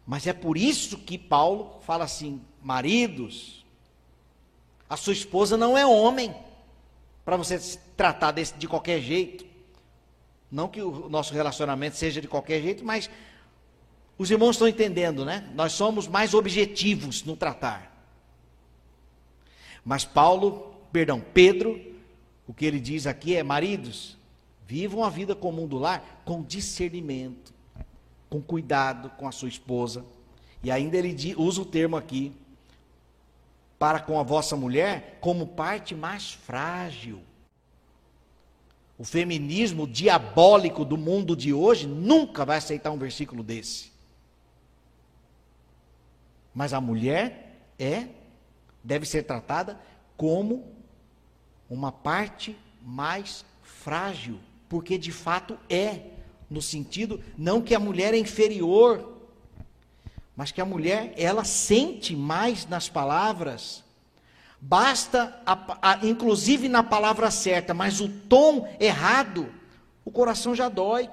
[0.08, 3.66] Mas é por isso que Paulo fala assim: maridos,
[4.90, 6.34] a sua esposa não é homem
[7.26, 7.60] para você
[7.98, 9.46] tratar desse, de qualquer jeito.
[10.50, 13.10] Não que o nosso relacionamento seja de qualquer jeito, mas
[14.18, 15.52] os irmãos estão entendendo, né?
[15.54, 17.94] Nós somos mais objetivos no tratar.
[19.84, 21.96] Mas Paulo, perdão, Pedro,
[22.48, 24.18] o que ele diz aqui é: maridos,
[24.66, 27.54] vivam a vida comum do lar com discernimento,
[28.30, 30.06] com cuidado com a sua esposa.
[30.64, 32.36] E ainda ele usa o termo aqui,
[33.78, 37.22] para com a vossa mulher, como parte mais frágil.
[38.98, 43.92] O feminismo diabólico do mundo de hoje nunca vai aceitar um versículo desse.
[46.54, 48.08] Mas a mulher é,
[48.84, 49.80] deve ser tratada
[50.16, 50.76] como
[51.70, 56.17] uma parte mais frágil, porque de fato é,
[56.50, 59.18] no sentido não que a mulher é inferior,
[60.36, 63.84] mas que a mulher ela sente mais nas palavras.
[64.62, 69.52] Basta, a, a, inclusive na palavra certa, mas o tom errado,
[70.06, 71.10] o coração já dói.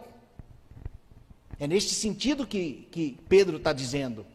[1.59, 4.27] É neste sentido que, que Pedro está dizendo.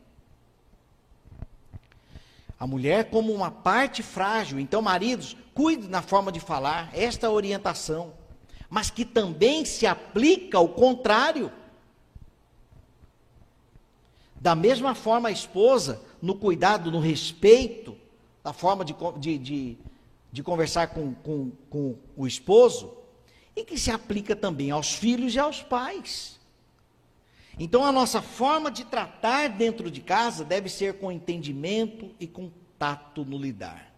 [2.59, 4.59] A mulher como uma parte frágil.
[4.59, 8.13] Então, maridos, cuide na forma de falar, esta é orientação.
[8.69, 11.51] Mas que também se aplica ao contrário.
[14.35, 17.97] Da mesma forma, a esposa, no cuidado, no respeito,
[18.43, 19.77] da forma de, de, de,
[20.31, 22.93] de conversar com, com, com o esposo,
[23.55, 26.39] e que se aplica também aos filhos e aos pais.
[27.57, 32.49] Então, a nossa forma de tratar dentro de casa deve ser com entendimento e com
[32.77, 33.88] tato no lidar.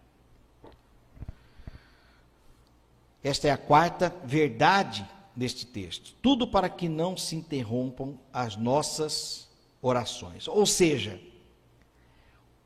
[3.23, 6.13] Esta é a quarta verdade deste texto.
[6.21, 9.47] Tudo para que não se interrompam as nossas
[9.81, 10.47] orações.
[10.47, 11.19] Ou seja,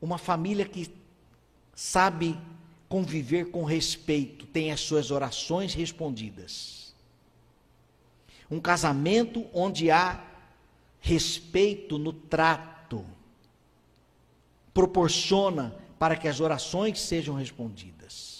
[0.00, 0.90] uma família que
[1.74, 2.38] sabe
[2.88, 6.94] conviver com respeito tem as suas orações respondidas.
[8.50, 10.24] Um casamento onde há
[11.00, 13.04] respeito no trato,
[14.74, 18.35] proporciona para que as orações sejam respondidas.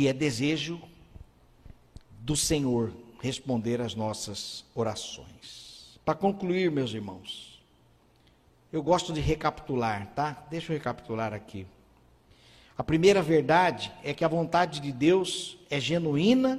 [0.00, 0.80] E é desejo
[2.20, 2.90] do Senhor
[3.20, 6.00] responder às nossas orações.
[6.06, 7.62] Para concluir, meus irmãos,
[8.72, 10.46] eu gosto de recapitular, tá?
[10.50, 11.66] Deixa eu recapitular aqui.
[12.78, 16.58] A primeira verdade é que a vontade de Deus é genuína,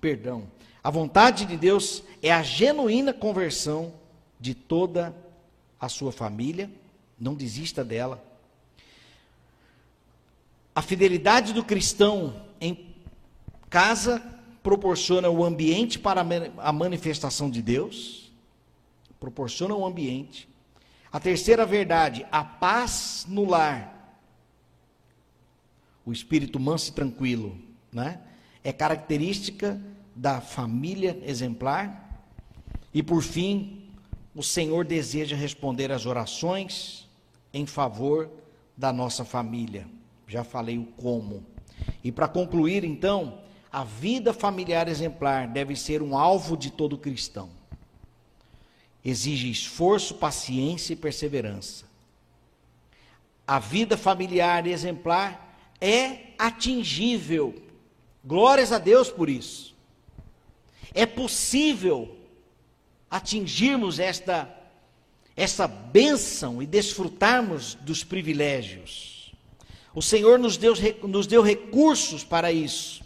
[0.00, 0.50] perdão,
[0.82, 3.94] a vontade de Deus é a genuína conversão
[4.40, 5.14] de toda
[5.78, 6.68] a sua família,
[7.16, 8.20] não desista dela.
[10.74, 12.94] A fidelidade do cristão em
[13.68, 14.22] casa
[14.62, 16.24] proporciona o ambiente para
[16.58, 18.30] a manifestação de Deus,
[19.18, 20.48] proporciona o ambiente.
[21.12, 24.18] A terceira verdade, a paz no lar.
[26.04, 27.58] O espírito manso e tranquilo,
[27.92, 28.20] né?
[28.62, 29.80] É característica
[30.14, 32.24] da família exemplar.
[32.92, 33.88] E por fim,
[34.34, 37.08] o Senhor deseja responder às orações
[37.52, 38.30] em favor
[38.76, 39.86] da nossa família.
[40.26, 41.44] Já falei o como.
[42.02, 43.38] E para concluir, então,
[43.72, 47.50] a vida familiar exemplar deve ser um alvo de todo cristão.
[49.04, 51.84] Exige esforço, paciência e perseverança.
[53.46, 57.60] A vida familiar exemplar é atingível.
[58.24, 59.74] Glórias a Deus por isso.
[60.92, 62.16] É possível
[63.10, 64.48] atingirmos esta,
[65.36, 69.19] essa bênção e desfrutarmos dos privilégios.
[69.94, 73.02] O Senhor nos deu, nos deu recursos para isso.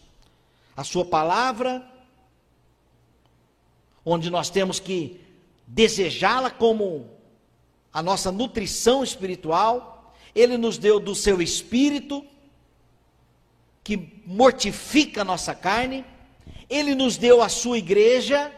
[0.77, 1.87] A Sua palavra,
[4.05, 5.21] onde nós temos que
[5.67, 7.09] desejá-la como
[7.93, 10.15] a nossa nutrição espiritual.
[10.35, 12.25] Ele nos deu do seu espírito,
[13.83, 16.05] que mortifica a nossa carne
[16.69, 18.53] ele nos deu a sua igreja,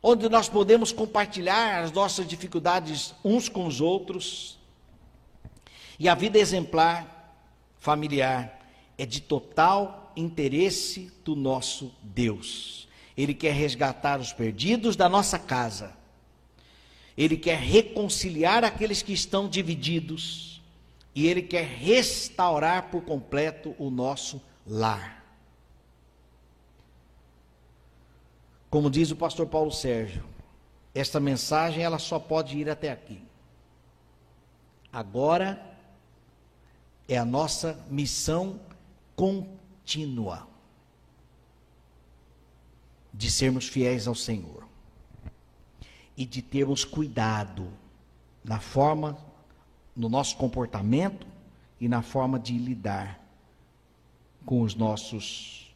[0.00, 4.58] onde nós podemos compartilhar as nossas dificuldades uns com os outros.
[6.00, 7.36] E a vida exemplar,
[7.78, 8.58] familiar,
[8.96, 12.88] é de total interesse do nosso Deus.
[13.14, 15.94] Ele quer resgatar os perdidos da nossa casa.
[17.18, 20.62] Ele quer reconciliar aqueles que estão divididos.
[21.14, 25.22] E ele quer restaurar por completo o nosso lar.
[28.70, 30.24] Como diz o pastor Paulo Sérgio,
[30.94, 33.20] esta mensagem ela só pode ir até aqui.
[34.90, 35.69] Agora
[37.10, 38.60] é a nossa missão
[39.16, 40.46] contínua
[43.12, 44.70] de sermos fiéis ao Senhor.
[46.16, 47.72] e de termos cuidado
[48.44, 49.16] na forma,
[49.96, 51.26] no nosso comportamento
[51.80, 53.18] e na forma de lidar
[54.44, 55.74] com os nossos,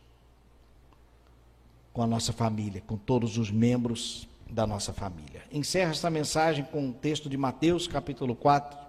[1.94, 5.42] com a nossa família, com todos os membros da nossa família.
[5.50, 8.84] Encerro esta mensagem com o um texto de Mateus, capítulo 4,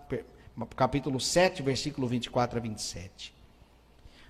[0.76, 3.34] capítulo 7, versículo 24 a 27.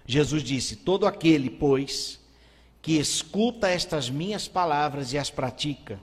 [0.05, 2.19] Jesus disse: Todo aquele, pois,
[2.81, 5.99] que escuta estas minhas palavras e as pratica,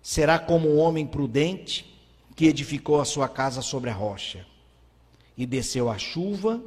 [0.00, 1.92] será como um homem prudente
[2.34, 4.46] que edificou a sua casa sobre a rocha.
[5.36, 6.62] E desceu a chuva,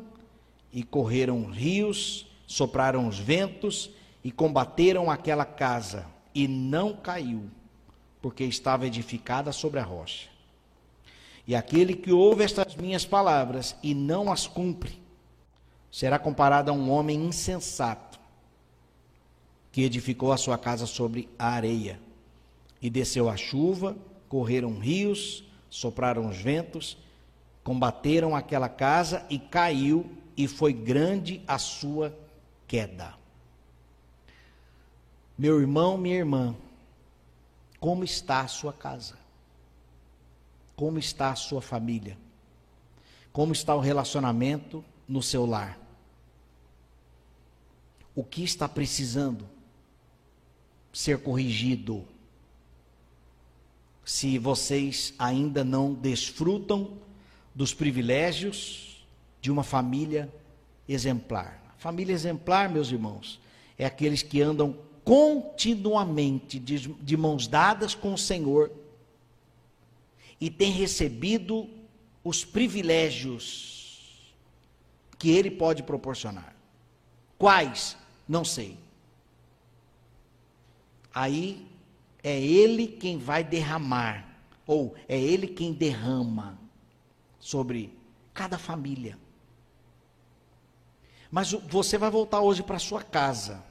[0.71, 3.89] e correram rios, sopraram os ventos,
[4.23, 7.49] e combateram aquela casa, e não caiu,
[8.21, 10.34] porque estava edificada sobre a rocha.
[11.47, 14.99] E aquele que ouve estas minhas palavras e não as cumpre,
[15.91, 18.19] será comparado a um homem insensato,
[19.71, 21.99] que edificou a sua casa sobre a areia.
[22.81, 23.95] E desceu a chuva,
[24.27, 26.97] correram rios, sopraram os ventos,
[27.63, 30.05] combateram aquela casa e caiu,
[30.37, 32.13] e foi grande a sua
[32.67, 33.13] queda.
[35.37, 36.55] Meu irmão, minha irmã,
[37.79, 39.24] como está a sua casa?
[40.75, 42.17] Como está a sua família?
[43.31, 45.79] Como está o relacionamento no seu lar?
[48.13, 49.47] O que está precisando
[50.91, 52.05] ser corrigido?
[54.03, 56.97] Se vocês ainda não desfrutam
[57.53, 59.05] dos privilégios
[59.41, 60.31] de uma família
[60.87, 61.75] exemplar.
[61.77, 63.39] família exemplar, meus irmãos,
[63.77, 68.71] é aqueles que andam continuamente de, de mãos dadas com o Senhor
[70.39, 71.69] e têm recebido
[72.23, 74.33] os privilégios
[75.17, 76.55] que Ele pode proporcionar.
[77.37, 77.97] Quais?
[78.27, 78.77] Não sei.
[81.13, 81.65] Aí
[82.23, 84.27] é Ele quem vai derramar,
[84.65, 86.59] ou é Ele quem derrama
[87.39, 87.97] sobre
[88.33, 89.17] cada família.
[91.31, 93.63] Mas você vai voltar hoje para sua casa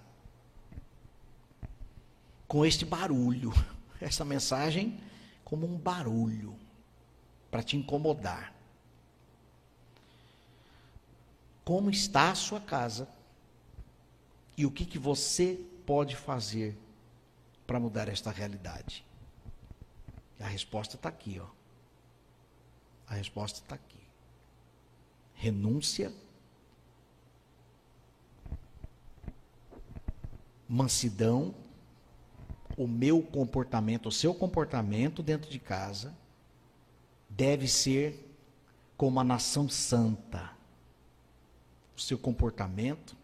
[2.46, 3.52] com este barulho,
[4.00, 5.00] essa mensagem
[5.44, 6.56] como um barulho
[7.50, 8.52] para te incomodar.
[11.64, 13.08] Como está a sua casa
[14.56, 16.76] e o que, que você pode fazer
[17.66, 19.04] para mudar esta realidade?
[20.40, 21.46] A resposta está aqui, ó.
[23.06, 24.00] A resposta está aqui.
[25.34, 26.12] Renúncia,
[30.68, 31.54] mansidão,
[32.76, 36.14] o meu comportamento, o seu comportamento dentro de casa
[37.28, 38.28] deve ser
[38.96, 40.52] como a nação santa.
[41.96, 43.16] O seu comportamento,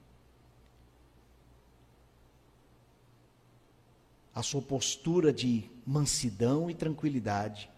[4.33, 7.69] a sua postura de mansidão e tranquilidade.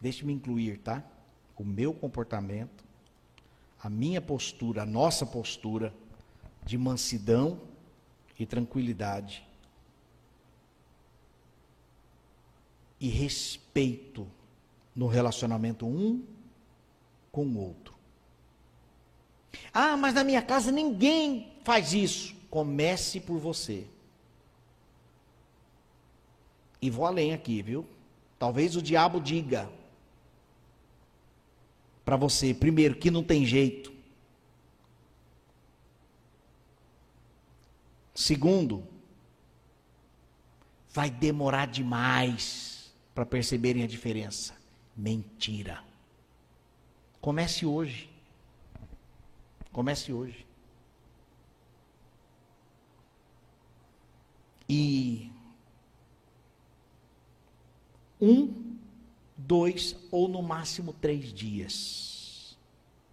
[0.00, 1.04] Deixe-me incluir, tá?
[1.56, 2.84] O meu comportamento,
[3.80, 5.94] a minha postura, a nossa postura
[6.64, 7.60] de mansidão
[8.36, 9.46] e tranquilidade
[13.00, 14.26] e respeito
[14.94, 16.24] no relacionamento um
[17.32, 17.94] com o outro.
[19.72, 22.34] Ah, mas na minha casa ninguém faz isso.
[22.48, 23.86] Comece por você.
[26.80, 27.86] E vou além aqui, viu?
[28.38, 29.70] Talvez o diabo diga
[32.04, 33.92] para você, primeiro, que não tem jeito.
[38.14, 38.86] Segundo,
[40.92, 42.73] vai demorar demais
[43.14, 44.54] para perceberem a diferença.
[44.96, 45.82] Mentira.
[47.20, 48.10] Comece hoje.
[49.72, 50.46] Comece hoje.
[54.68, 55.30] E
[58.20, 58.76] um,
[59.36, 62.58] dois ou no máximo três dias,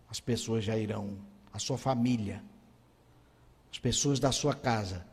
[0.09, 1.17] as pessoas já irão,
[1.51, 2.43] a sua família,
[3.71, 5.05] as pessoas da sua casa,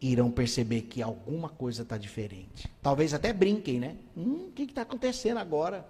[0.00, 2.70] irão perceber que alguma coisa está diferente.
[2.82, 3.96] Talvez até brinquem, né?
[4.16, 5.86] Hum, o que está acontecendo agora?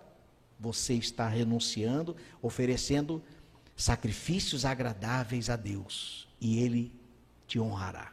[0.59, 3.23] Você está renunciando, oferecendo
[3.77, 6.93] sacrifícios agradáveis a Deus e Ele
[7.47, 8.13] te honrará.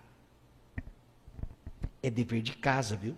[2.01, 3.15] É dever de casa, viu?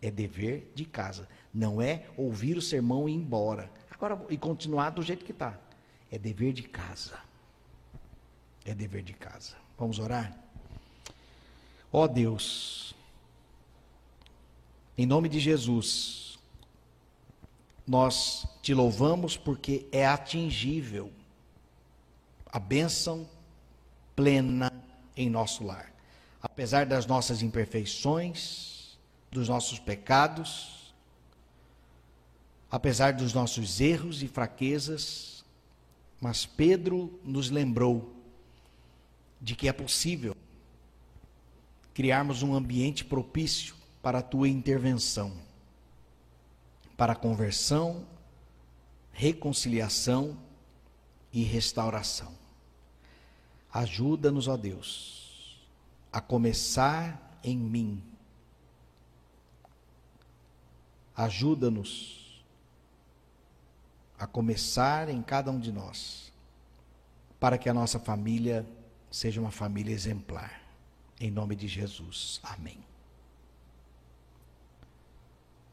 [0.00, 1.28] É dever de casa.
[1.52, 3.70] Não é ouvir o sermão e ir embora.
[3.90, 5.58] Agora, e continuar do jeito que está.
[6.10, 7.18] É dever de casa.
[8.64, 9.56] É dever de casa.
[9.76, 10.49] Vamos orar?
[11.92, 12.94] Ó oh Deus,
[14.96, 16.38] em nome de Jesus,
[17.86, 21.10] nós te louvamos porque é atingível
[22.46, 23.28] a bênção
[24.14, 24.72] plena
[25.16, 25.92] em nosso lar.
[26.40, 28.96] Apesar das nossas imperfeições,
[29.30, 30.94] dos nossos pecados,
[32.70, 35.44] apesar dos nossos erros e fraquezas,
[36.20, 38.14] mas Pedro nos lembrou
[39.40, 40.36] de que é possível
[41.94, 45.32] criarmos um ambiente propício para a tua intervenção,
[46.96, 48.06] para conversão,
[49.12, 50.38] reconciliação
[51.32, 52.32] e restauração.
[53.72, 55.60] Ajuda-nos, ó Deus,
[56.12, 58.02] a começar em mim.
[61.14, 62.20] Ajuda-nos
[64.18, 66.30] a começar em cada um de nós,
[67.38, 68.66] para que a nossa família
[69.10, 70.59] seja uma família exemplar.
[71.20, 72.40] Em nome de Jesus.
[72.42, 72.82] Amém.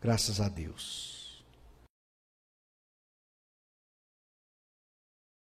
[0.02, 1.17] Graças a Deus.